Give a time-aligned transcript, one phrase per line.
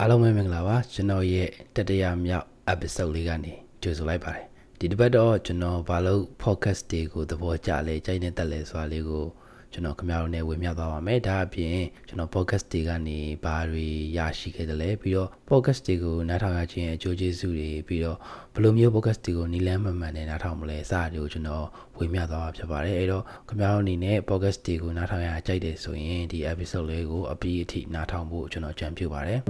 [0.00, 4.44] အားလုံးပဲမင်္ဂလာပါကျွန်တော်ရဲ့တတရမြောက် episode လေးကနေကြိုဆိုလိုက်ပါတယ်
[4.78, 9.26] ဒီတစ်ပတ်တော့ကျွန်တော်ဘာလို့ podcast တွေကိုသဘောကျလဲကြိုက်နေတက်လဲဆိုတာလေးကို
[9.72, 13.86] ကျွန်တော်ခင်ဗျားတို့နဲ့ဝေမျှသွားပါမယ်ဒါအပြင်ကျွန်တော် podcast တွေကနေဘာတွေ
[14.16, 18.18] ရရှိခဲ့တယ်လဲပြီးတော့ podcast တွေကိုနားထောင်ရခြင်းအကျိုးကျေးဇူးတွေပြီးတော့
[18.54, 29.42] ဘယ်လိုမျိုး podcast တွေကိုနီလန်းမှန်မှန်နဲ့နားထောင်မလဲစတာတွေကိုကျွန်တော်ဝေမျှသွားမှာဖြစ်ပါတယ်အဲ့တော့ခင်ဗျားတို့အနေနဲ့ podcast တွေကိုနားထောင်ရကြိုက်တယ်ဆိုရင်ဒီ episode လေးကိုအပြီးအထိနားထောင်ဖို့ကျွန်တော်ကြံပြုပါတယ်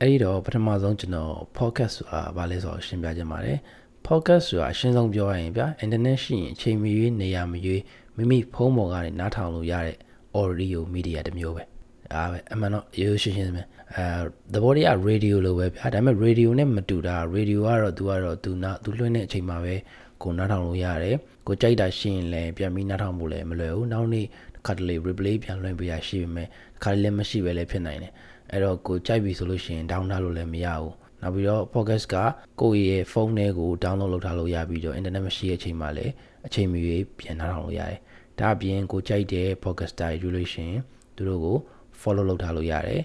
[0.00, 3.58] အဲ့ဒီတော့ပထမဆုံးကျွန်တော် podcast ဆိုတာဘာလဲဆိုတော့ရှင်းပြခြင်းပါတယ်
[4.06, 7.82] podcast ဆိုတာအရှင်းဆုံးပြောရရင်ဗျာ internet ရှိရင်အချိန်မရွေးနေရာမရွေး
[8.16, 9.96] မိမိဖုန်းပေါ်ကနေနားထောင်လို့ရတဲ့
[10.40, 11.64] audio media တစ်မျိုးပဲ
[12.12, 13.62] ဒါပဲအမှန်တော့ရိုးရှင်းရှင်းပဲ
[13.94, 14.04] အဲ
[14.52, 19.74] သဘောတရား radio လိုပဲဗျာဒါပေမဲ့ radio နဲ့မတူတာ radio ကတော့ तू ကတော့ तू နာ तू လွှင့်တဲ့အချိန်မှာပဲ
[20.22, 28.12] ကိုနားထောင်လို့ရတယ်ကိုကြိုက်တာရှိရင်လည်းပြန်ပြီးနားထောင်ဖို့လည်းမလွယ်ဘူးနောက်နေ့တစ်ခါတလေ replay ပြန်လွှင့်ပေးရရှိပေမဲ့တစ်ခါတလေမရှိပဲလည်းဖြစ်နိုင်တယ်
[28.51, 32.15] အဲ့တော့ကိုကြိုက်ပြီဆိုလို့ရှိရင် down ထားလို့လည်းမရဘူးနောက်ပြီးတော့ podcast က
[32.61, 36.13] ကိုယ့်ရဲ့ဖုန်းထဲကို download လုပ်ထားလို့ရပြီးတော့ internet မရှိတဲ့အချိန်မှာလည်း
[36.47, 37.99] အချိန်မရွေးပြန်နားထောင်လို့ရတယ်
[38.39, 40.81] ဒါအပြင်ကိုကြိုက်တဲ့ podcaster တွေလို့ရှိရင်
[41.15, 41.57] သူတို့ကို
[42.01, 43.01] follow လုပ်ထားလို့ရတယ်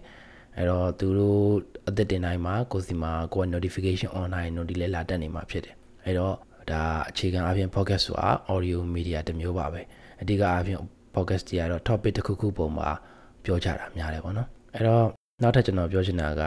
[0.56, 1.42] အဲ့တော့သူတို့
[1.88, 6.34] အသက်တင်တိုင်းမှာကိုစီမှာကိုယ် notification online တို့ဒီလဲလာတက်နေမှာဖြစ်တယ်အဲ့တော့
[6.70, 9.80] ဒါအခြေခံအပြင် podcast ဆိုတာ audio media တစ်မျိုးပါပဲ
[10.20, 10.78] အဓိကအပြင်
[11.14, 12.88] podcast တွေကတော့ topic တစ်ခုခုပုံမှာ
[13.44, 16.42] ပြောကြတာများတယ်ပေါ့နော်အဲ့တော့ နောက်ထပ်ကျွန်တော်ပြောချင်တာက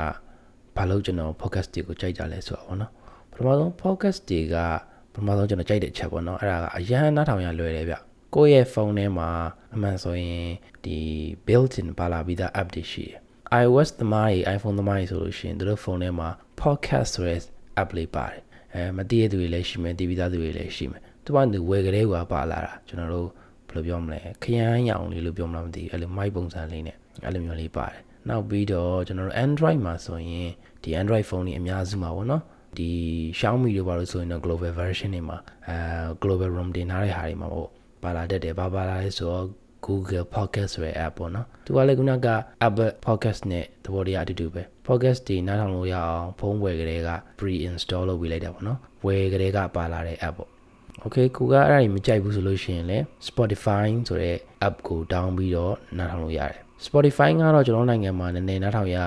[0.76, 2.92] ဘာလို့ကျွန်တော် podcast တွေကိုကြိုက်ကြလဲဆိုတော့ဗောနော်
[3.32, 4.56] ပထမဆုံး podcast တွေက
[5.14, 7.96] ပထမဆုံးကျွန်တော်ကြိုက်တဲ့ချက်ပေါ့နော်အဲ့ဒါကအရန်နားထောင်ရလွယ်တယ်ဗျ
[8.36, 9.30] ကိုယ့်ရဲ့ဖုန်းထဲမှာ
[9.76, 10.48] အမှန်ဆိုရင်
[10.86, 10.98] ဒီ
[11.48, 13.20] built-in ပါလာပြီးသား app တွေရှိတယ်
[13.62, 16.30] iOS သမားတွေ iPhone သမားတွေဆိုလို့ရှိရင်တို့ဖုန်းထဲမှာ
[16.62, 17.40] podcast ဆိုတဲ့
[17.82, 18.42] app လေးပါတယ်
[18.74, 21.34] အဲမသိတဲ့သူတွေလည်းရှိမယ်သိပြီးသားသူတွေလည်းရှိမယ်သူက
[21.70, 23.30] ဝယ်ကြတဲ့ကွာပါလာတာကျွန်တော်တို့
[23.68, 30.50] ဘယ်လိုပြောမလဲခရမ်းရောင်လေးလို့ပြောမလားမသိဘူးအဲ့လို mic ပုံစံလေးနဲ့အဲ့လိုမျိုးလေးပါတယ် နောက်ပြီးတော့ကျွန်တော်တို့ Android မှာဆိုရင်
[30.84, 32.44] ဒီ Android ဖုန်းတွေအများစုမှာပေါ့နော်
[32.78, 32.90] ဒီ
[33.40, 35.78] Xiaomi တွေပါလို့ဆိုရင်တော့ global version တွေမှာအဲ
[36.24, 37.70] global roam တင်ထားတဲ့ဟာတွေမှာပေါ့
[38.04, 39.46] ပါလာတတ်တယ်ပါပါလာလဲဆိုတော့
[39.86, 42.28] Google Podcast ဆိုတဲ့ app ပေါ့နော်သူကလည်းခုနက
[42.68, 50.50] Apple Podcast နဲ့သဘောတရားအတူတူပဲ Podcast တွေနားထောင်လို့ရအောင်ဖုန်းဝယ်ကြတဲ့က pre-install လုပ်ပေးလိုက်တာပေါ့နော်ဝယ်ကြတဲ့ကပါလာတဲ့ app ပေါ့
[51.04, 58.98] Okay ကိုကအဲ့ဒါကြီးမကြိုက်ဘူးဆိုလို့ရှိရင်လည်း Spotify ဆိုတဲ့ app ကို down ပြီးတော့နားထောင်လို့ရတယ် Spotify ကတော့ကျွန်တော်နိုင်ငံမှာနည်းနည်းနားထောင်ရ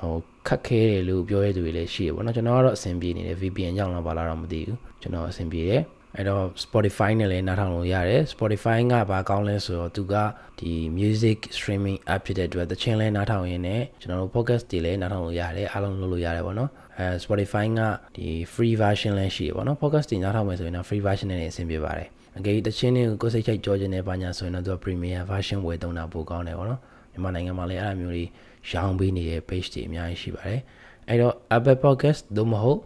[0.00, 0.14] ဟို
[0.48, 5.82] ခက်ခဲတယ်လို့ပြောရတဲ့သူတွေလည်းရှိတယ်ပေါ့နော်ကျွန်တော်ကတော့အဆင်ပြေနေတယ် VPN ကြောင့်လားပါလားတော့မသိဘူးကျွန်တော်အဆင်ပြေတယ်
[6.16, 10.14] အဲ့တော့ Spotify နဲ့လည်းနားထောင်လို့ရတယ် Spotify ကဘာကောင်းလဲဆိုတော့သူက
[10.60, 17.80] ဒီ music streaming app ဖြစ်တဲ့အတွက်သချင်းလဲနားထောင်ရင်းနဲ့ကျွန်တော်တို့ podcast တွေလည်းနားထောင်လို့ရတယ်အားလုံးလုပ်လို့ရတယ်ပေါ့နော်အဲ Spotify က
[18.16, 26.80] ဒီ free version လည်းရှိတယ်ပေါ့နော် podcast တွေနားထောင်မယ်ဆိုရင်တော့ free version နဲ့အဆင်ပြေပါတယ်အကယ်၍တချင်းတွေကိုကိုယ်စိတ်ချိုက်ကြောခြင်းနဲ့ပါညာဆိုရင်တော့သူက premium version ဝယ်သုံးတာပိုကောင်းတယ်ပေါ့နော်
[27.24, 28.24] မြန်မာနိုင်ငံမှာလည်းအဲ့လိုမျိုးတွေ
[28.70, 30.60] ရောင်းပေးနေတဲ့ page တွေအများကြီးရှိပါတယ်
[31.08, 32.78] အဲ့တော့ Apple Podcast သို့မဟုတ်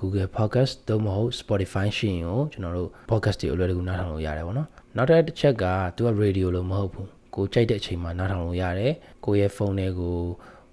[0.00, 5.64] Google Podcast သို့မဟုတ် Spotify ရှိရင်ကိုကျွန်တော်တို့ podcast တွေအလွယ်တကူနားထောင်လို့ရတယ်ပေါ့နော်နောက်တစ်ချက်က
[5.96, 8.92] သူက radio လို့မဟုတ်ဘူးကိုကြိုက်တဲ့အချိန်မှာနားထောင်လို့ရတယ်
[9.24, 10.16] ကိုရဲ့ဖုန်းထဲကို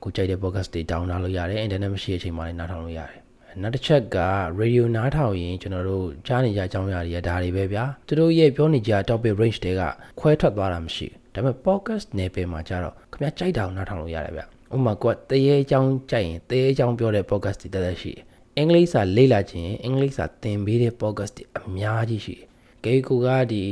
[0.03, 3.19] ကိုကြိုက်တဲ့ podcast တွေ download လုပ်ရတယ် internet မရှိတဲ့အချိန်မှာလည်းနားထောင်လို့ရတယ်
[3.61, 4.17] နောက်တစ်ချက်က
[4.59, 9.81] radio နားထောင်ရင်ကျွန်တော်တို့ကြားနေကြအကြောင်းအရာတွေဒါတွေပဲဗျာသူတို့ရဲ့ပြောနေကြ topic range တွေက
[10.19, 18.23] ခွဲထွက်သွားတာမရှိဘူး ဒါပေမဲ့ podcast နယ်ပယ်မှာကျတော့ခင်ဗျားကြိုက်တာကိုနားထောင်လို့ရတယ်ဗျဥပမာကိုကတရေအကြောင်းကြိုက်ရင်တရေအကြောင်းပြောတဲ့ podcast တွေတက်တက်ရှိတယ်
[18.57, 22.45] အင်္ဂလိပ်စာလေ့လာခြင်းအင်္ဂလိပ်စာသင်ပေးတဲ့ podcast တွေအများကြီးရှိတယ်။
[22.83, 23.63] ကေကိုကဒီ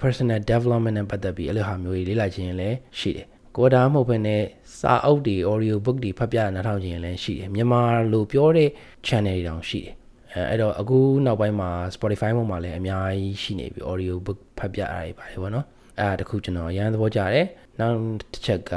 [0.00, 3.26] personal development နဲ့ပတ်သက်ပြီးအဲ့လိုဟာမျိုးတွေလေ့လာခြင်းလည်းရှိတယ်။
[3.56, 4.42] ကိုဒါမှမဟုတ်ဘဲနဲ့
[4.78, 7.82] စာအုပ်တွေ audio book တွေဖတ်ပြနားထောင်ခြင်းလည်းရှိတယ်။မြန်မာ
[8.12, 8.70] လိုပြောတဲ့
[9.06, 9.94] channel တွေတောင်ရှိတယ်။
[10.32, 15.66] အဲအဲ့တော့အခုနောက်ပိုင်းမှာ Spotify ပေါ်မှာလည်းအများကြီးရှိနေပြီ audio book ဖတ်ပြရတာပါတယ်ဗောနော်။
[16.00, 17.46] အဲ့ဒါတခုကျွန်တော်အရန်သဘောကျတယ်။
[17.80, 17.96] နောက်
[18.32, 18.74] တစ်ချက်က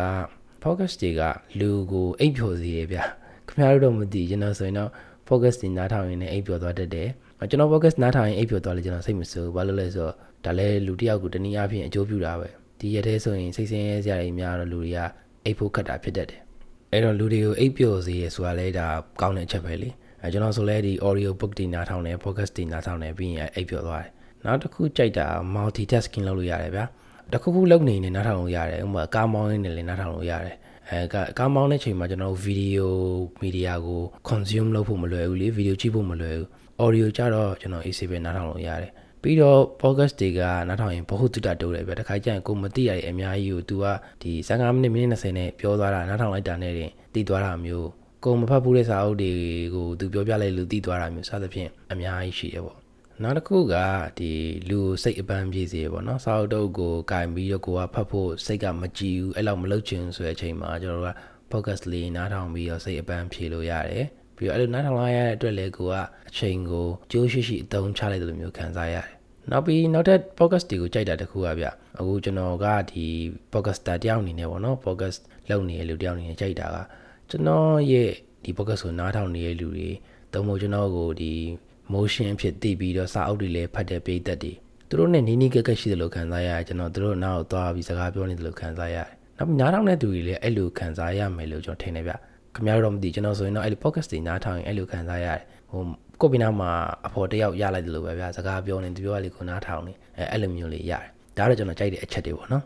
[0.64, 1.22] podcast တွေက
[1.60, 3.00] လူကိုအိပ်ပျော်စေတယ်ဗျ။
[3.48, 4.90] ခင်ဗျားတို့တော့မသိကျွန်တော်ဆိုရင်တော့
[5.28, 7.10] focus တင်နားထောင်ရင်လည်းအိပ်ပျော်သွားတတ်တယ်
[7.50, 10.14] ကျွန်တော် focus နားထောင်ရင်အိပ်ပျော်သွားလေကျွန်တော်စိတ်မဆိုးဘာလို့လဲဆိုတော့
[10.46, 12.48] ဒါလည်းလူတစ်ယောက်ကိုတနည်းအားဖြင့်အကျိုးပြုတာပဲ
[12.80, 15.00] ဒီရက်သေးဆိုရင်စိတ်ဆင်းရဲစရာတွေများတော့လူတွေက
[15.46, 16.42] အိပ်ဖို့ခက်တာဖြစ်တတ်တယ်
[16.92, 18.88] အဲ့တော့လူတွေကိုအိပ်ပျော်စေရဆိုတာလဲဒါ
[19.22, 19.90] ကောင်းတဲ့အချက်ပဲလေ
[20.22, 24.12] အဲကျွန်တော်ဆိုလဲဒီ audio book တင်နားထောင်တယ် focus တင်နားထောင်တယ်ပြီးရင်အိပ်ပျော်သွားတယ်
[24.46, 26.86] နောက်တစ်ခုကြိုက်တာ multitasking လုပ်လို့ရတယ်ဗျာ
[27.33, 30.57] တခုခုလုပ်နေနေနားထောင်လို့ရတယ်ဥပမာကားမောင်းနေလည်းနားထောင်လို့ရတယ်
[30.91, 31.01] အဲ
[31.39, 32.95] ကားမောင်းတဲ့ချိန်မှာကျွန်တော်တို့ဗီဒီယို
[33.41, 36.49] မီဒီယာကို consume လုပ်ဖို့မလွယ်ဘူးလေဗီဒီယိုကြည့်ဖို့မလွယ်ဘူး
[36.83, 43.85] audio ကြတော့ကျွန်တော် AC ပဲနားထောင်လို့ရတယ်ပြီးတော့ podcast တွေကနားထောင်ရင်ဘ ਹੁ တုတတိုးတယ်ဗျတခါကျရင်ကိုမသိရတဲ့အများကြီးကို तू က
[44.23, 47.89] ဒီ15မိနစ်မိနစ်20နဲ့ပြောသွားတာနားထောင်လိုက်တာနဲ့တင်သိသွားတာမျိုး
[48.25, 49.33] ကိုမဖတ်ဘူးတဲ့စာအုပ်တွေ
[49.75, 52.79] ကို तू ပြောပြလိုက်လို့သိသွားတာမျိုးစသဖြင့်အများကြီးရှိတယ်ပေါ့
[53.24, 53.76] နောက်တစ်ခုက
[54.20, 54.32] ဒီ
[54.70, 61.14] လူစိတ်အပန်းပြေစေပေါ့နော်စာအုပ်တုပ်ကိုကင်ပြီးတော့ကိုကဖတ်ဖို့စိတ်ကမကြည်ဘူးအဲ့လောက်မလုပ်ချင်ဆိုတဲ့အချိန်မှာကျွန်တော်တို့က
[61.52, 64.06] focus လေးနားထောင်ပြီးတော့စိတ်အပန်းဖြေလို့ရတယ်
[64.36, 65.96] ပြီးတော့အဲ့လိုနားထောင်လိုက်ရတဲ့အတွက်လည်းကိုက
[66.30, 69.08] အချိန်ကိုကြိုးရှိရှိအသုံးချလိုက်တယ်လို့မျိုးခံစားရတယ်
[69.52, 71.66] နောက်ပြီးနောက်ထပ် podcast တွေကိုကြိုက်တာတခုကဗျ
[72.00, 73.06] အခုကျွန်တော်ကဒီ
[73.52, 75.20] podcaster တယောက်အနေနဲ့ပေါ့နော် podcast
[75.50, 76.78] လုပ်နေတဲ့လူတယောက်အနေနဲ့ကြိုက်တာက
[77.30, 78.12] ကျွန်တော်ရဲ့
[78.44, 79.90] ဒီ podcast ကိုနားထောင်နေတဲ့လူတွေ
[80.34, 81.34] တုံးမို့ကျွန်တော်ကိုဒီ
[81.94, 84.54] motion ဖြစ်တည်ပြီးတော့စာအုပ်တွေလည်းဖတ်တဲ့ပိသက်တွေ
[84.90, 89.08] သူတို့နဲ့နီးနီးကက်ကက်ရှိတယ်လို့ခံစားရတယ်ကျွန်တော်တို့နောက်သွားပြီးစကားပြောနေတယ်လို့ခံစားရတယ်
[89.38, 92.14] နောက်နားထောင်တဲ့သူတွေလည်းအဲ့လိုခံစားရမယ်လို့ကျွန်တော်ထင်တယ်ဗျ
[92.56, 95.42] ခင်ဗျားတို့တော့မသိကျွန်တော်ဆိုရင်တော့အဲ့လို podcast တွေနားထောင်ရင်အဲ့လိုခံစားရတယ်
[95.72, 95.82] ဟို
[96.22, 96.72] ကိုပီနာမှာ
[97.08, 101.06] အဖော်တယောက်ရလိုက်တယ်လို့ပဲဗျာစကားပြောနေသူပြောရလေကိုနားထောင်နေအဲအဲ့လိုမျိုးလေးရတယ်
[101.38, 102.64] ဒါတော့ကျွန်တော်ကြိုက်တဲ့အချက်တွေပေါ့နော်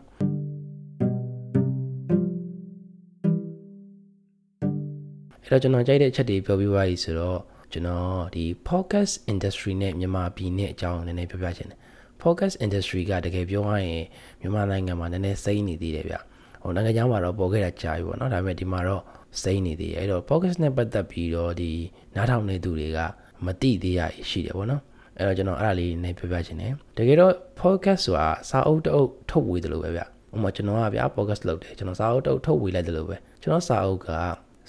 [5.42, 7.38] အဲ့တော့ကျွန်တော်ကြိုက်တဲ့အချက်တွေပြောပြပါပြီဆိုတော့
[7.74, 11.78] ကျွန်တော်ဒီ podcast industry နဲ့မြန်မာပြည်နဲ့အကြောင်းနည်းနည်းပြောပြချင်တယ်
[12.22, 14.04] podcast industry ကတကယ်ပြောရရင်
[14.40, 16.16] မြန်မာနိုင်ငံမှာနည်းနည်းစိမ့်နေသေးတယ်ဗျ
[16.62, 19.02] ဟိုနိုင်ငံခြားမှာတော့ပေါ်ခဲ့တာကြာပြီပေါ့နော်ဒါပေမဲ့ဒီမှာတော့
[19.42, 21.70] စိမ့်နေသေးတယ်အဲ့တော့ podcast နဲ့ပတ်သက်ပြီးတော့ဒီ
[22.16, 22.98] နားထောင်နေသူတွေက
[23.44, 24.82] မတိသေးရရှိတယ်ပေါ့နော်
[25.18, 34.08] အဲ့တော့ကျွန်တော်အဲ့ဒါလေးနည်းပြောပြချင်တယ်တကယ်တော့ podcast ဆိုတာစာအုပ်တအုပ်ထုတ်ဝေတယ်လို့ပဲဗျဥပမာကျွန်တော်ကဗျ podcast လုပ်တယ်ကျွန်တော်စာအုပ်တအုပ်ထုတ်ဝေလိုက်တယ်လို့ပဲကျွန်တော်စာအုပ်က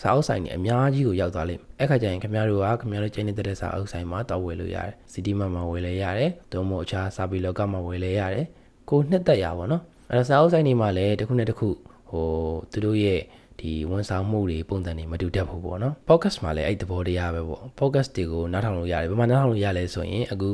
[0.01, 8.45] စာအုပ်ဆိုင်တွေအများကြီးကိုရောက်သွားလိမ့်မယ်အဲ့ခါကျရင်ခင်ဗျားတို့ကခင်ဗျားတို့ကျင်းနေတဲ့စာအုပ်ဆိုင်မှာတောက်ဝယ်လို့ရတယ်စီတီမမှာဝယ်လဲရတယ်သို့မဟုတ်အခြားစာပေလောကမှာဝယ်လဲရတယ်
[8.89, 11.69] ကိုနှစ်သက်ရပါတော့အဲ့တော့စာအုပ်ဆိုင်တွေမှာလည်းတစ်ခုနဲ့တစ်ခု
[12.09, 12.27] ဟို
[12.71, 13.21] သူတို့ရဲ့
[13.59, 20.49] ဒီဝန်ဆောင်မှုတွေပုံစံတွေမတူတတ်ဘူးပေါ့နော် podcast မှာလည်းအဲ့သဘောတရားပဲပေါ့ podcast တွေကိုနားထောင်လို့ရတယ်ဘယ်မှာနားထောင်လို့ရလဲဆိုရင်အခု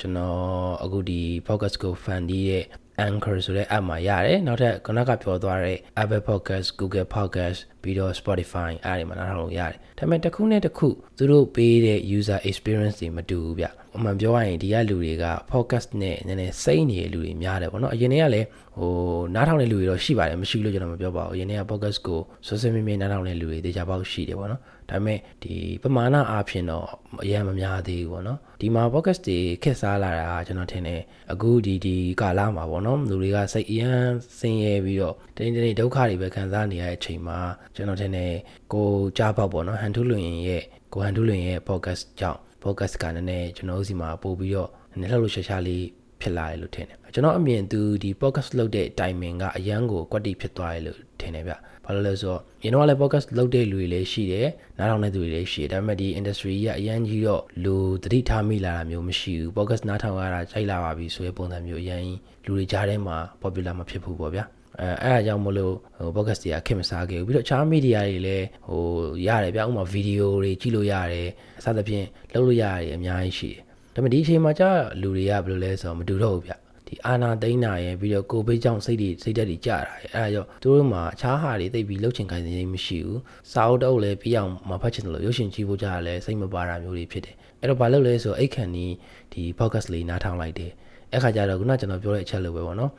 [0.00, 0.38] ကျွန်တော်
[0.84, 2.64] အခုဒီ podcast ကို fan ဒီရဲ့
[3.06, 13.66] Anchor ဆိုတဲ့ app မှာရတယ်နောက်ထပ်ခုနကပြောသွားတဲ့ Apple Podcast Google Podcast ပြီးတော့ Spotify အားတွေမှာနားထောင်လို့ရတယ်ဒါပေမဲ့တစ်ခုနဲ့တစ်ခုသူတို့ပေးတဲ့ user experience တွေမတူဘူးဗျ
[13.96, 18.46] အမှန်ပြောရရင်ဒီကလူတွေက podcast နဲ့နည်းနည်းစိမ့်နေတဲ့လူတွေများတယ်ပေါ့နော်အရင်တည်းကလည်း
[18.78, 18.92] ဟို
[19.34, 24.60] နားထောင်တဲ့လူတွေတော့ရှိပါတယ်မရှိလို့ကျွန်တော်မပြောပါဘူးအရင်တည်းက podcast ကိုဆွဆွမြဲမြဲနားထောင်တဲ့လူတွေတေချာပေါက်ရှိတယ်ပေါ့နော်
[24.90, 26.86] ဒါပေမဲ့ဒီပမာဏအားဖြင့်တော့
[27.22, 31.00] အရင်မများသေးဘူးပေါ့နော်ဒီမှာ podcast တွေခက်စားလာတာကျွန်တော်ထင်တယ်
[31.32, 34.00] အခုဒီဒီကာလမှာပေါ့နော်လူတွေကစိတ်အရန်
[34.38, 37.38] ဆင်းရဲပြီးတော့တင်းတင်းဒုက္ခတွေပဲခံစားနေရတဲ့အချိန်မှာ
[37.74, 38.32] ကျွန်တော်ထင်တယ်
[38.72, 38.88] ကို
[39.18, 40.62] ကြားပေါက်ပေါ့နော်ဟန်ထုလွင်ရဲ့
[40.92, 45.84] ကိုဟန်ထုလွင်ရဲ့ podcast ကြောင့် podcast ကနည်းနည်းကျွန်တော်တို့စီမှာပို့ပြီးတော့နည်းလှုပ်လှုပ်ရှားရှားလေး
[46.20, 51.54] ဖြစ်လာတယ်လို့ထင်တယ်ကျွန်တော်အမြင်သူဒီ podcast လုပ်တဲ့ timing ကအရန်ကိုကွက်တိဖြစ်သွားတယ်လို့ထင်တယ်ဗျ
[51.84, 54.48] ဘာလို့လဲဆိုတော့ရင်တော့လည်း podcast လုပ်တဲ့လူတွေလည်းရှိတယ်
[54.78, 62.00] နားထောင်တဲ့သူတွေလည်းရှိတယ်ဒါပေမဲ့ဒီ industry ကြီးကအရန်ကြီးတော့လူသတိထားမိလာတာမျိုးမရှိဘူး podcast နားထောင်ရတာကြိုက်လာပါပြီဆိုတဲ့ပုံစံမျိုးအရန်
[62.44, 64.44] လူတွေကြားထဲမှာ popular မဖြစ်ဘူးပေါ့ဗျာ
[64.80, 68.82] အဲအဲ့အကြောင်းမလို့ဟို podcast တွေကခင်မစားခဲ့ဘူးပြီးတော့အခြား media တွေလည်းဟို
[69.26, 71.28] ရတယ်ဗျဥပမာ video တွေကြည့်လို့ရတယ်
[71.58, 73.60] အစသဖြင့်လုပ်လို့ရတယ်အများကြီးရှိတယ်
[73.94, 74.70] ဒါပေမဲ့ဒီအချိန်မှာကြာ
[75.00, 76.52] လူတွေကဘယ်လိုလဲဆိုတော့မတူတော့ဘူးဗျ
[76.86, 83.20] ဒီအာနာသိန်းနာရဲ့ပြီးတော့ကိုဗစ်ကြောင့်စိတ်တွေစိတ်ဓာတ်တွေကျတာရဲ့အဲဒါကြောင့်သူတို့မှာအခြားဟာတွေသိပြီးလှုပ်ချင်ခိုင်းနေမရှိဘူး
[83.52, 88.86] စာအုပ်တုပ်လည်းပြအောင်မဖတ်ချင်တယ်လို့ရုပ်ရှင်ကြည့်ဖို့ကြရလဲစိတ်မပါတာမျိုးတွေဖြစ်တယ်အဲ့တော့ဘာလုပ်လဲဆိုအိတ်ခန်နီ
[89.32, 90.72] ဒီ podcast လေးနားထောင်လိုက်တယ်
[91.12, 92.92] အဲ့ခါကျတော့ခုနကျွန်တော်ပြောတဲ့အချက်လိုပဲပေါ့နော်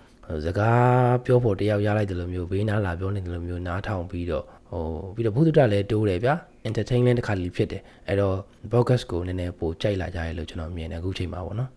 [0.46, 4.84] စကားပြောဖို့တယောက်ရလိုက်တယ်လို့မျိုးဘေးနားလာပြောနေတယ်လို့မျိုးနားထောင်ပြီးတော့ဟို
[5.16, 6.34] ပြီးတော့ဘုဒ္ဓတလည်းတိုးတယ်ဗျာ
[6.68, 8.36] entertainment တစ်ခါလေးဖြစ်တယ်အဲ့တော့
[8.74, 11.70] podcast ကိုနည်းနည်းပိုကြိုက်လာကြရလို့ကျွန်တော်မြင်တယ်အခုချိန်မှာပေါ့နော်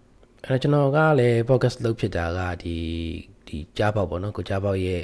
[0.44, 2.76] အဲ့တော့ကျွန်တော်ကလည်း podcast လုပ်ဖြစ်တာကဒီ
[3.46, 5.00] ဒီကြားပေါက်ပေါ့နော်ကိုကြားပေါက်ရဲ့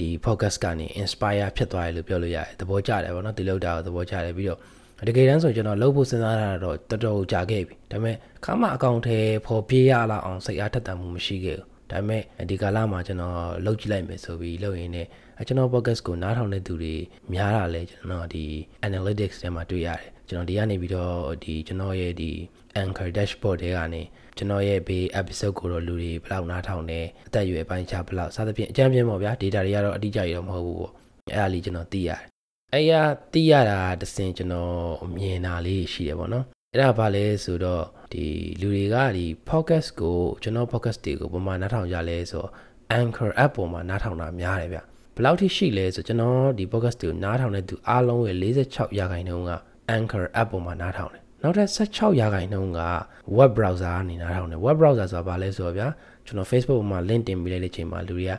[0.00, 4.60] ဒီ podcast ကနေ inspire ဖြစ်သွားတယ်လို့ပြောလို့ရတယ်သဘောကျတယ်ပေါ့နော်ဒီလောက်တာကိုသဘောကျတယ်ပြီးတော့
[5.08, 15.06] တကယ်တမ်းဆိုကျွန်တော်လှုပ်ဖို့စဉ်းစားတာတော့တော်တော်ကြာခဲ့ပြီဒါပေမဲ့ခါမှအကောင့်ထဲပေါ်ပြေးရလာအောင်စိတ်အားထက်သန်မှုမရှိခဲ့ဘူး ဒါပေမဲ့ဒီကာလမှာကျွန်တော်လှုပ်ကြည့်လိုက်မယ်ဆိုပြီးလှုပ်ရင်းနဲ့
[15.46, 16.94] ကျွန်တော် podcast ကိုနားထောင်တဲ့သူတွေ
[17.32, 18.44] များတာလဲကျွန်တော်ဒီ
[18.86, 21.14] analytics ထဲမှာတွေ့ရတယ်ကျွန်တော်ဒီကနေပြီးတော့
[21.44, 22.30] ဒီကျွန်တော်ရဲ့ဒီ
[22.80, 24.02] anchor dashboard တွေကနေ
[24.36, 30.92] ကျွန်တော်ရဲ့ဘေး episode ကိုတော့လူတွေဘယ်လောက်နားထောင်တယ်အသက်အရွယ်ပိုင်းခြားဘယ်လောက်စသဖြင့်အကြမ်းပြင်းပေါ့ဗျာ data တွေကတော့အတိအကျရတော့မဟုတ်ဘူးပေါ့
[31.32, 32.20] အဲ့ဒါလေးကျွန်တော်သိရတယ်
[32.72, 32.92] အဲ့ရ
[33.32, 34.72] သိရတာတစင်ကျွန်တော်
[35.16, 38.24] မြင်တာလေးရှိတယ်ပေါ့နော် အဲ့ဒါဘာလဲဆိုတော့ဒီ
[38.60, 42.50] လူတွေကဒီ podcast ကိုကျွန်တော် podcast တွေကိုပုံမှန်နားထောင်ကြလဲဆိုတော့
[42.98, 44.78] Anchor app ပေါ်မှာနားထောင်တာများတယ်ဗျ
[45.14, 49.52] ဘယ်လောက်ထိရှိလဲဆိုကျွန်တော်ဒီ podcast တွေကိုနားထောင်တဲ့သူအားလုံးရဲ့46ရာခိုင်နှုန်းက
[49.96, 52.80] Anchor app ပေါ်မှာနားထောင်တယ်နောက်ထပ်16ရာခိုင်နှုန်းက
[53.38, 55.88] web browser ကနေနားထောင်တယ် web browser ဆိုတာဘာလဲဆိုတော့ဗျာ
[56.26, 58.32] ကျွန်တော် Facebook မှာ link တင်ပေးလိုက်တဲ့ချိန်မှာလူတွေက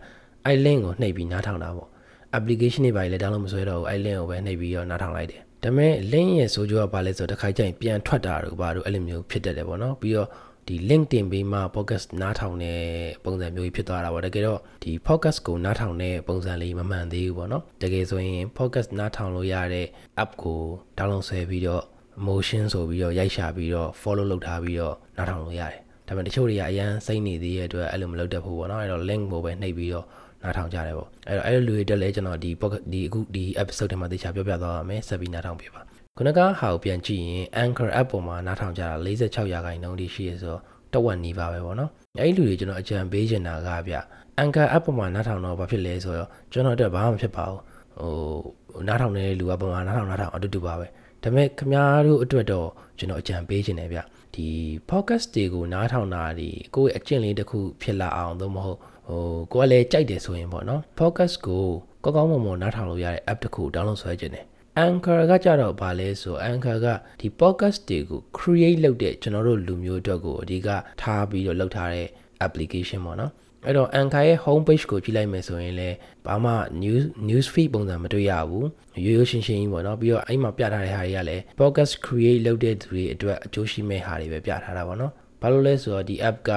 [0.46, 1.90] အဲ့ link ကိုနှိပ်ပြီးနားထောင်တာပေါ့
[2.38, 10.30] application တွေပါလေ download မဆွဲတော့ဘူးအဲ့ link ကိုပဲနှိပ်ပြီးတော့နားထောင်လိုက်တယ် ဒါပေမဲ့ link ရဲ့ဆိုကြကဘာလဲဆိုတော့တစ်ခါကျရင်ပြန်ထွက်တာတို့ဘာတို့အဲ့လိုမျိုးဖြစ်တတ်တယ်ပေါ့နော်ပြီးတော့
[10.68, 12.80] ဒီ link တင်ပေးမှ podcast နားထောင်တဲ့
[13.24, 19.88] ပုံစံမျိုးကြီးဖြစ်သွားတာပေါ့တကယ်တော့ဒီ podcast ကိုနားထောင်တဲ့ပုံစံလေးမမှန်သေးဘူးပေါ့နော်တကယ်ဆိုရင် podcast နားထောင်လို့ရတဲ့
[20.24, 20.62] app ကို
[20.98, 21.84] download ဆွဲပြီးတော့
[22.28, 30.06] motion ဆိုပြီးတော့ရိုက်ရှာပြီးတော့ follow လုပ်ထားပြီးတော့နားထောင်လို့ရတယ်ဒါပေမဲ့တချို့တွေကအရန်စိတ်နေသေးတဲ့အတွက်အဲ့လိုမလုပ်တတ်ဘူးပေါ့နော်အဲ့တော့ link ကိုပဲနှိပ်ပြီးတော့
[30.44, 32.52] နားထောင်ကြတယ်ပေါ့အဲ့တော့အဲ့လိုလူတွေတက်လဲကျွန်တော်ဒီ
[32.94, 35.82] ဒီအခုဒီ episode ထဲမှာသေချာပြောပြသွားပါမယ်ဆက်ပြီးနားထောင်ပြပါ
[36.18, 40.62] ခုနကဟာကိုပြန်ကြည့်ရင် Anchor app ပေါ်မှာနားထောင်ကြတာ46ရာခိုင်နှုန်းထိရှိရဆိုတော့
[40.94, 43.96] တဝက်နီးပါပဲပေါ့နော်အဲ့ဒီလူတွေကျွန်တော်အကြံပေးချင်တာကဗျ
[44.42, 47.60] Anchor app ပေါ်မှာနားထောင်တော့ဘာဖြစ်လဲဆိုတော့ကျွန်တော်အတွက်ဘာမှမဖြစ်ပါဘူး
[48.00, 50.86] ဟိုနားထောင်နေတဲ့လူကပုံမှန်နားထောင်နားထောင်အတူတူပါပဲ
[51.24, 52.68] ဒါပေမဲ့ခင်ဗျားတို့အတွက်တော့
[52.98, 54.00] ကျွန်တော်အကြံပေးချင်တယ်ဗျ
[54.36, 54.48] ဒီ
[54.90, 59.24] podcast တွေကိုနားထောင်တာဒီကိုယ့်ရဲ့အကျင့်လေးတစ်ခုဖြစ်လာအောင်သို့မဟုတ် ဟို
[59.54, 61.66] ကိုကလည်းကြိုက်တယ်ဆိုရင်ပေါ့နော် podcast ကို
[62.04, 64.46] ကောင်းကောင်းမွန်မွန်နားထောင်လို့ရတဲ့ app တစ်ခု download ဆွဲခြင်းတယ်
[64.86, 66.88] Anchor ကကြတော့ဗာလဲဆို Anchor က
[67.20, 70.70] ဒီ podcast တွေကို create လုပ်တဲ့ကျွန်တော်တို့လူမျိုးအတွက်ကိုအဓိက
[71.02, 72.08] ထားပြီးတော့လုပ်ထားတဲ့
[72.46, 73.32] application ပေါ့နော်
[73.66, 78.68] အဲ့တော့ Anchor ရဲ့ home page ကိုကြည့်လိုက်မယ်ဆိုရင်လည်းဘာမှ news news feed ပုံစံမတွေ့ရဘူး
[79.06, 85.12] ရိုးရိုးရှင်းရှင်းကြီးပေါ့နော်ပြီးတော့အဲ့မှာပြထားတဲ့ဟာတွေကလည်း podcast create လုပ်တဲ့သူတွေအတွက်အကျိုးရှိမဲ့ဟာတွေပဲပြထားတာပေါ့နော်
[85.42, 86.52] ဘာလို့လဲဆိုတော့ဒီ app က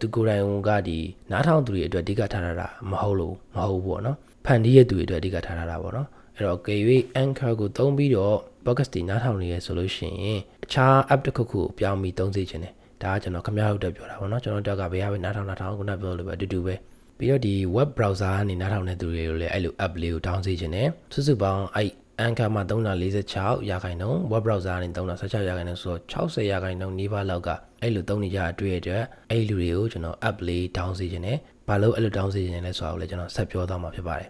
[0.00, 0.98] သူကိုယ်တိုင်ကဒီ
[1.30, 16.74] နားထောင်သူတွေအတွက်အဓိကထားထားတာမဟုတ်လို့မဟုတ်ဘူးပေါ့နော်ဖန်တီးရတဲ့သူတွေအတွက်အဓိကထားထားတာပေါ့နော်အဲ့တော့ KUA Anchor ကိုသုံးပြီးတော့ podcast တွေနားထောင်နေရဆိုလို့ရှိရင်အခြား app တစ်ခုခုကိုပြောင်းပြီးသုံးစေချင်တယ်ဒါကကျွန်တော်ခမရဟုတ်တက်ပြောတာပေါ့နော်ကျွန်တော်တက်ကဘယ်ဟာပဲနားထောင်နားထောင်ခုနပြောလို့ပဲအတူတူပဲ
[17.18, 27.48] ပြီးတော့ဒီ web browser ကနေနားထောင်တဲ့သူတွေကိုလည်းအဲ့လို app လေးကို down စေချင်တယ်စုစုပေါင်းအဲ့ Anchor မှာ346ရာခိုင်နှုန်း web browser နဲ့316ရာခိုင်နှုန်းဆိုတော့60ရာခိုင်နှုန်းနီးပါးလောက်က
[27.82, 28.90] အဲ့လိုသုံးနေကြအတွေ့အကြ
[29.30, 31.38] အဲ့လူတွေကိုကျွန်တော် app လေး down စေချင်တယ်
[31.68, 34.28] ဘာလို့အဲ့လို down စေချင်လဲဆိုတာကိုလည်းကျွန်တော်ဆက်ပြောသွားမှာဖြစ်ပါတယ်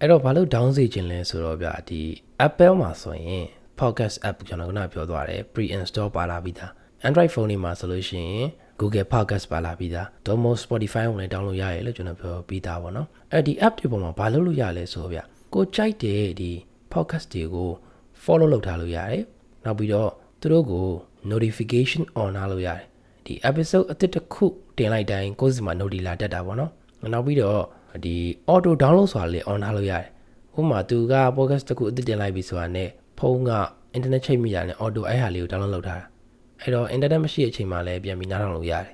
[0.00, 2.02] အဲ့တော့ဘာလို့ down စေခြင်းလဲဆိုတော့ဗျာဒီ
[2.46, 3.44] Apple မှာဆိုရင်
[3.80, 6.72] podcast app ကျွန်တော်ကပြောသွားတယ် pre install ပါလာပြီးသား
[7.08, 8.46] Android phone တွေမှာဆိုလို့ရှိရင်
[8.82, 15.20] Google Podcast ပါလာပြီးသား Domo Spotify ကိုလည်း download ရရလို့ကျွန်တော်ပြောပြီးသားပေါ့နော်အဲ့ဒီ app တွေပေါ်မှာဘာလုပ်လို့ရလဲဆိုတော့ဗျ
[15.54, 16.50] ကိုကြိုက်တဲ့ဒီ
[16.92, 17.70] podcast တွေကို
[18.24, 19.22] follow လုပ်ထားလို့ရတယ်
[19.64, 20.10] နောက်ပြီးတော့
[20.40, 20.86] သူတို့ကို
[21.30, 22.80] notification on လုပ်ရတယ်
[23.26, 24.46] ဒီ episode အသစ်တစ်ခု
[24.78, 26.70] တင်လိုက်တိုင်းကိုယ်စီမှာ notification လာတက်တာပေါ့နော်
[27.12, 27.62] နောက်ပြီးတော့
[28.04, 28.16] ဒီ
[28.52, 30.06] auto download ဆိုတာလေး on ထားလို့ရတယ်
[30.58, 33.52] ဥပမာသူက podcast တစ်ခုအသစ်တင်လိုက်ပြီဆိုတာနဲ့ဖုန်းက
[33.96, 36.06] internet ချိတ်မိတာနဲ့ auto အဲ့ဟာလေးကို download လုပ်ထားတာ
[36.62, 38.92] အဲ့တော့ internet မရှိတဲ့အချိန်မှာလည်းပြန်ပြီးနားထောင်လို့ရတယ်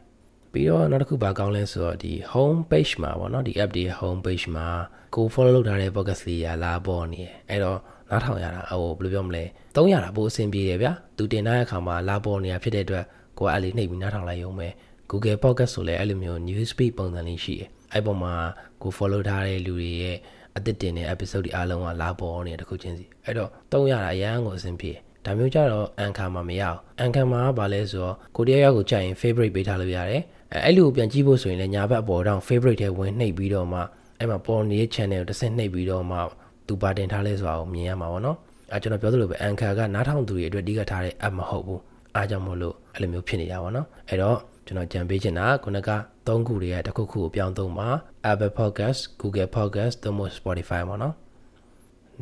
[0.52, 4.66] ပြီးတော့နောက်တစ်ခုဘာကောင်းလဲဆိုတော့ဒီ home page မှာပေါ့နော်ဒီ app တွေ home page မှာ
[5.14, 7.78] ကို follow လုပ်ထားတဲ့ podcast လေးရလာပေါ်နေတယ်အဲ့တော့
[8.10, 9.44] နားထောင်ရတာဟိုဘယ်လိုပြောမလဲ
[9.76, 13.04] သုံးရတာပိုအဆင်ပြေတယ်ဗျာသူတင်ထားတဲ့အခါမှာလာပေါ်နေတာဖြစ်တဲ့အတွက်
[13.38, 14.68] ကိုကအဲ့လေးနှိပ်ပြီးနားထောင်လိုက်ရုံပဲ
[15.10, 18.34] Google Podcast ဆိုလည်းအဲ့လိုမျိုး news feed ပုံစံလေးရှိတယ်အဲ့ပေါ်မှာ
[18.82, 20.16] ကို follow ထားတဲ့လူတွေရဲ့
[20.56, 24.92] အသစ်တင်တဲ့ episode တွေအားလုံးကလာပေါ်နေတဲ့တစ်ခုချင်းစီအဲ့တော့သုံးရတာအရန်ကိုအဆင်ပြေ
[25.24, 30.22] ဒါမျိုးကြတော့ Anchor မှာမရအောင် Anchor မှာကဘာလဲဆိုတော့ကိုတယောက်ယောက်ကိုကြိုက်ရင် favorite ပေးထားလို့ရတယ်
[30.52, 33.80] အဲအဲ့လိုပြန်ကြည့်ဖို့ဆိုရင်လည်းညာဘက်အပေါ်တောင် favorite ထဲဝင်နှိပ်ပြီးတော့မှ
[34.18, 36.18] အဲ့မှာပေါ်နေတဲ့ channel ကိုတစ်ဆင့်နှိပ်ပြီးတော့မှ
[36.66, 38.36] သူပါတင်ထားလဲဆိုတာကိုမြင်ရမှာပေါ့နော်
[38.72, 41.80] အဲကျွန်တော်ပြောသလိုပဲ Anchor ကနားထောင်သူတွေအတွက်အဓိကထားတဲ့ app မဟုတ်ဘူး
[42.14, 45.90] အားကြောင့်မို့လို့အဲ့လိုမျိုးဖြစ်နေတာပေါ့နော်အဲ့တော့ကျွန်တော်ကြံပေးချင်တာခုနက
[46.26, 47.88] သုံးခုတွေကတစ်ခုခုကိုပြောင်းသုံးပါ
[48.30, 51.14] Apple Podcast Google Podcast သို့မဟုတ် Spotify ပေါ့နော်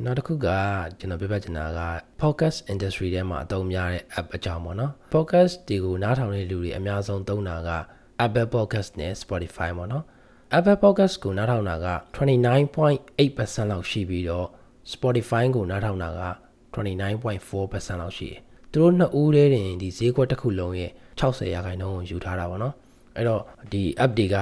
[0.04, 0.48] နောက်တစ်ခုက
[0.98, 1.80] ကျွန်တော်ပြပြချင်တာက
[2.20, 7.70] podcast industry ထဲမှာအသုံးများတဲ့ app အကြောင်းပေါ့နော် podcast တွေကိုနားထောင်တဲ့လူတွေအများဆုံးသုံးတာက
[8.24, 10.04] Apple Podcast နဲ့ Spotify ပေါ့နော်
[10.58, 14.46] Apple Podcast ကိုနားထောင်တာက29.8%လောက်ရှိပြီးတော့
[14.92, 16.22] Spotify ကိုနားထောင်တာက
[16.74, 18.40] 29.4%လောက်ရှိတယ်
[18.72, 22.74] သူတို့နှစ်ဦးတည်းတင်ဒီဈေးကွက်တစ်ခုလုံးရဲ့60ရာခိုင်နှုန်းကိုယူထားတာပေါ့နော်
[23.16, 24.36] အဲ့တော့ဒီ app တွေက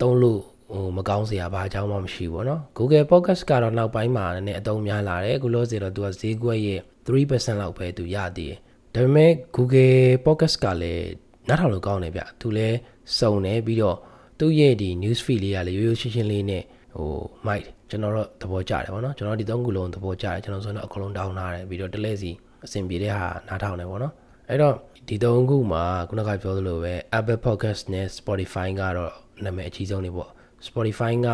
[0.00, 0.40] သုံးလို့
[0.71, 8.57] ဟိုမကောင်းစရာဘာအကြောင်းမှမရှိဘူးเนาะ Google Podcast ကတော့နောက်ပိုင်းမှာလည်းအသုံးများလာတယ်အခုလို့ဆိုတော့သူကဈေးကွက်ရဲ့3%လောက်ပဲသူရသေးတယ်
[8.95, 11.07] ဒါပေမဲ့ Google Podcast ကလည်း
[11.47, 12.77] နားထောင်လို့ကောင်းတယ်ဗျသူလည်း
[13.19, 13.97] စုံတယ်ပြီးတော့
[14.39, 16.63] သူ့ရဲ့ဒီ news feed လေးကလည်းရိုးရိုးရှင်းရှင်းလေးနဲ့
[16.97, 17.11] ဟို
[17.47, 22.31] mic ကျွန်တော်တို့သဘောကျတယ်ဗောနော်ကျွန်တော်ဒီသုံးခုလုံးသဘောကျတယ်ကျွန်တော်ဆိုတော့အကုန်လုံး down လာတယ်ပြီးတော့တလဲစီ
[22.65, 24.13] အဆင်ပြေတဲ့ဟာနားထောင်တယ်ဗောနော်
[24.49, 24.75] အဲ့တော့
[25.07, 29.13] ဒီသုံးခုမှာခုနကပြောသလိုပဲ Apple Podcast နဲ့ Spotify ကတော့
[29.45, 30.29] နာမည်အကြီးဆုံးနေပေါ့
[30.66, 31.28] Spotify က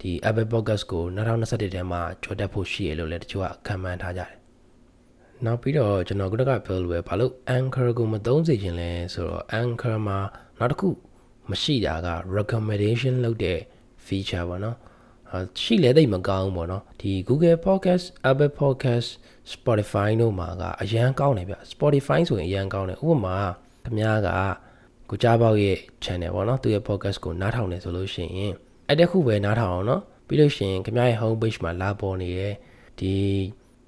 [0.00, 4.32] ဒီ Apple Podcast ကို2021ထဲမှာကြော်တက်ဖို့ရှိရလို့လည်းတချို့ကခံမှန်းထားကြတယ်။
[5.44, 10.18] နောက်ပြီးတော့ကျွန်တော်ခုနကပြောလို့ပဲဘာလို့ Anchor ကိုမသုံးစေချင်လဲဆိုတော့ Anchor မှာ
[10.58, 10.88] နောက်တစ်ခု
[11.50, 13.58] မရှိတာက recommendation လုပ်တဲ့
[14.06, 14.76] feature ပေါ့နော်။
[15.60, 19.08] ရှိလဲတိတ်မကောင်းဘူးပေါ့နော်ဒီ Google Podcast Apple Podcast
[19.52, 23.36] Spotify တို့မှာကအရန်ကောင်းတယ်ဗျ Spotify ဆိုရင်အရန်ကောင်းတယ်ဥပမာ
[23.84, 24.28] ခင်ဗျားက
[25.10, 28.54] ကိုကြားပေါက်ရဲ့ channel ပေါ့နော်သူရဲ့ podcast ကိုနားထောင်နေဆိုလို့ရှိရင်
[28.88, 32.54] အဲ့တခုပဲနားထောင်အောင်နော်ပြီးလို့ရှိရင်ခင်ဗျားရဲ့ home page မှာလာပေါ်နေတဲ့
[32.98, 33.12] ဒီ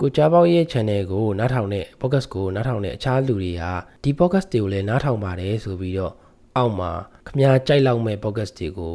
[0.01, 3.73] ကိုကြားပေါက်ရဲ့ channel ကိုနားထောင်တဲ့ podcast ကိုနားထောင်တဲ့အခြားလူတွေဟာ
[4.03, 6.13] ဒီ podcast တွေကိုလည်းနားထောင်ပါတယ်ဆိုပြီးတော့
[6.57, 6.91] အောက်မှာ
[7.27, 8.95] ခင်ဗျားကြိုက်လောက်မဲ့ podcast တွေကို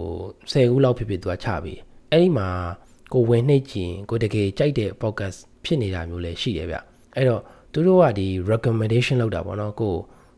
[0.52, 1.80] 10ခုလောက်ဖြစ်ဖြစ်သူကချပြီး
[2.12, 2.50] အဲ့ဒီမှာ
[3.14, 6.78] ကိုဝင်နှိပ်ကြည့်ကိုတကယ်ကြိုက်တဲ့ podcast ဖြစ်နေတာမျိုးလည်းရှိတယ်ဗျ
[7.16, 7.42] အဲ့တော့
[7.74, 9.96] သူတို့ကဒီ recommendation လောက်တာပေါ့နော်ကို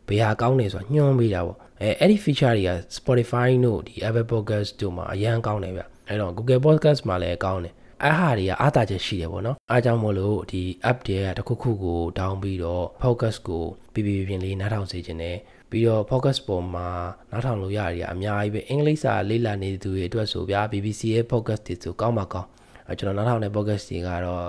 [0.08, 7.74] ဘယ်ဟာကောင်းနေဆိုညွှန်းပေးတာပေါ့ အဲအဲ့ဒီ feature တွေက Spotify တို့ဒီ Apple Podcast တို့မှာအရန်ကောင်းတယ်ဗျအဲ့တော့ Google Podcast မှာလည်းကောင်းတယ်
[8.06, 15.38] အဟာတွေကအားတာချက်ရှိတယ်ပေါ့နော်အားကြောင့်မို့လို့ဒီ app တွေကတခုခုကို down ပြီးတော့ focus ကိုပြပြပြင်းလေးနားထောင်စေခြင်းနဲ့
[15.70, 16.88] ပြီးတော့ focus ပေါ်မှာ
[17.32, 22.50] နားထောင်လို့ရရအများကြီးပဲအင်္ဂလိပ်စာလေ့လာနေသူတွေအတွက်ဆိုဗျာ BBC ရဲ့ focus တွေဆိုကောင်းပါကောင်း
[22.88, 24.46] အဲကျွန်တော်နားထောင်တဲ့ focus တွေကတော့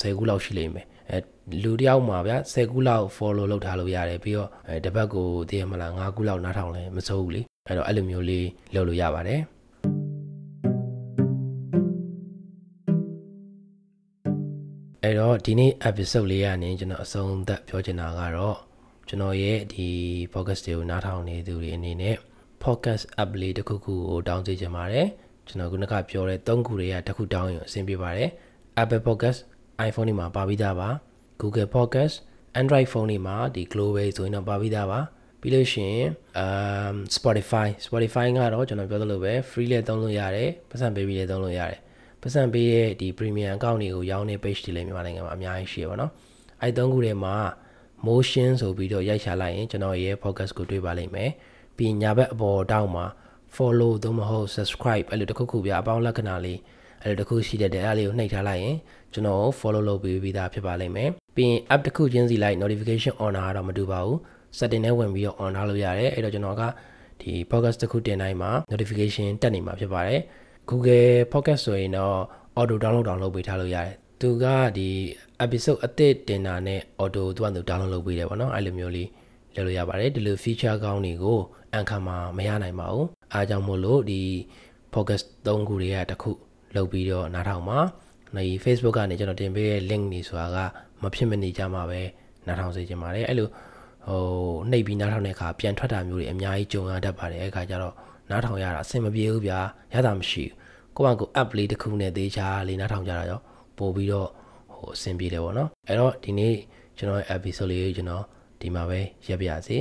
[0.00, 1.18] 10ခုလောက်ရှိလိမ့်မယ် အဲ
[1.62, 9.40] လူတယောက်မှာဗျာ10ခုလောက် follow လုပ်ထားလို့ရတယ်ပြီးတော့အဲတစ်ပတ်ကိုတည်ရမလား9ခုလောက်နားထောင်လဲမစိုးဘူးလေအဲ့တော့အဲ့လိုမျိုးလေးလုပ်လို့ရပါတယ်
[15.04, 18.56] အဲ့တော့ဒီနေ့ episode လေးကနေကျွန်တော်အဆုံးသတ်ပြောချင်တာကတော့
[19.08, 19.88] ကျွန်တော်ရဲ့ဒီ
[20.32, 22.16] focus တွေကိုနားထောင်နေသူတွေအနေနဲ့
[22.64, 25.06] podcast app လေးတစ်ခုခုကိုတောင်းစေချင်ပါတယ်
[25.46, 28.30] ကျွန်တော်ခုနကပြောတဲ့၃ခုတွေကတစ်ခုတောင်းရင်အဆင်ပြေပါတယ်
[28.82, 29.40] Apple Podcast
[29.88, 30.88] iPhone တွေမှာပါပြီးသားပါ
[31.40, 32.14] Google Podcast
[32.60, 35.00] Android phone တွေမှာဒီ Global ဆိုရင်တော့ပါပြီးသားပါ
[35.40, 36.08] ပြီးလို့ရှိရင်
[36.44, 41.78] um Spotify Spotify ကတော့ကျွန်တော်ပြောသလိုပဲ free လည်းသုံးလို့ရတယ်ပတ်စံပေးပြီးလည်းသုံးလို့ရတယ်
[42.22, 46.10] ပတ်စံပေးရဲ့ဒီ premium account တွေကိုရောင်းနေ page တွေလည်းမြန်မာနိုင်ငံမှာအများကြီးရှိရပါတော့
[46.62, 47.34] အဲသုံးခုထဲမှာ
[48.06, 51.30] motion ဆိုပြီးတော့ရိုက်ရှာလိုက်ရင်ကျွန်တော်ရဲ့ focus ကိုတွေ့ပါလိမ့်မယ်
[51.76, 53.04] ပြီးညာဘက်အပေါ်တောက်မှာ
[53.56, 56.58] follow သို့မဟုတ် subscribe အဲ့လိုတစ်ခုခုပြအပေါင်းလက္ခဏာလေး
[57.02, 58.76] အဲ့လိုတစ်ခုရှိတဲ့တဲ့အဲ့လေးကိုနှိပ်ထားလိုက်ရင်
[59.12, 64.18] ကျွန်တော် follow လုပ်ပေးပြီးသားဖြစ်ပါလိမ့်မယ်ပြီးရင် app တစ်ခုချင်းစီလိုက် notification on တာတော့မတူပါဘူး
[64.58, 66.62] setting နဲ့ဝင်ပြီးတော့ on ထားလို့ရတယ်အဲ့တော့ကျွန်တော်က
[67.20, 70.20] ဒီ podcast တစ်ခုတင်တိုင်းမှာ notification တက်နေမှာဖြစ်ပါတယ်
[70.68, 72.16] Google Podcast ဆိုရင်တော့
[72.58, 74.44] auto download တောင်လုပ်ပေးထားလို့ရတယ်သူက
[74.76, 74.88] ဒီ
[75.44, 79.08] episode အသစ်တင်တာနဲ့ auto သူကသူ download လုပ်ပေးတယ်ပေါ့နော်အဲ့လိုမျိုးလေး
[79.54, 81.38] လုပ်လို့ရပါတယ်ဒီလို feature ကောင်းတွေကို
[81.72, 84.20] အန်ခါမှာမရနိုင်ပါဘူးအားကြောင့်မို့လို့ဒီ
[84.94, 86.32] focus 3ခုတွေကတစ်ခု
[86.76, 87.78] လုပ်ပြီးတော့နားထောင်ပါ
[88.36, 90.58] ဒီ Facebook ကနေကျွန်တော်တင်ပေးတဲ့ link နေဆိုတာက
[91.02, 92.00] မဖြစ်မနေကြမှာပဲ
[92.46, 93.48] နားထောင်စေချင်ပါတယ်အဲ့လို
[94.08, 94.20] ဟို
[94.70, 97.94] နှိပ်ပြီးနားထောင်တဲ့အခါပြန်ထွက်တာမျိုးတွေအများကြီးကြုံရတတ်ပါတယ်အဲ့ခါကျတော့
[98.30, 99.58] နားထောင်ရတာအဆင်မပြေဘူးဗျာ
[99.94, 103.40] ရတာမရှိဘူးကိုယ့်ဘာကို app လေးတစ်ခုနဲ့သေးချာလေးနားထောင်ကြတာရော
[103.78, 104.28] ပို့ပြီးတော့
[104.74, 106.54] ဟိုအဆင်ပြေတယ်ပေါ့နော်အဲ့တော့ဒီနေ့
[106.98, 108.24] ကျွန်တော်ရဲ့ episode လေးကိုကျွန်တော်
[108.60, 109.76] ဒီမှာပဲရပ်ပြရစီ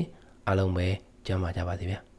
[0.47, 0.87] အားလုံးပဲ
[1.25, 2.10] ကျမ်းမာကြပါစေဗျာ